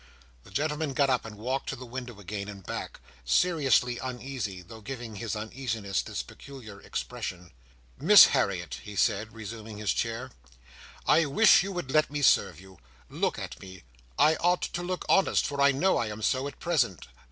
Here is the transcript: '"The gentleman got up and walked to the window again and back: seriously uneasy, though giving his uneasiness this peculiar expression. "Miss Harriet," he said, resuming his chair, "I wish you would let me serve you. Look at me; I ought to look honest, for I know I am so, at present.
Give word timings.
'"The 0.45 0.49
gentleman 0.49 0.93
got 0.93 1.11
up 1.11 1.25
and 1.25 1.35
walked 1.37 1.69
to 1.69 1.75
the 1.75 1.85
window 1.85 2.19
again 2.19 2.47
and 2.47 2.65
back: 2.65 2.99
seriously 3.23 3.99
uneasy, 3.99 4.63
though 4.63 4.81
giving 4.81 5.17
his 5.17 5.35
uneasiness 5.35 6.01
this 6.01 6.23
peculiar 6.23 6.81
expression. 6.81 7.51
"Miss 7.99 8.25
Harriet," 8.33 8.79
he 8.81 8.95
said, 8.95 9.31
resuming 9.31 9.77
his 9.77 9.93
chair, 9.93 10.31
"I 11.05 11.25
wish 11.25 11.61
you 11.61 11.71
would 11.73 11.91
let 11.91 12.09
me 12.09 12.23
serve 12.23 12.59
you. 12.59 12.79
Look 13.11 13.37
at 13.37 13.59
me; 13.59 13.83
I 14.17 14.37
ought 14.37 14.63
to 14.63 14.81
look 14.81 15.05
honest, 15.07 15.45
for 15.45 15.61
I 15.61 15.71
know 15.71 15.97
I 15.97 16.07
am 16.07 16.23
so, 16.23 16.47
at 16.47 16.57
present. 16.59 17.05